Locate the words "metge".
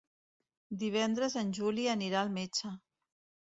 2.41-2.75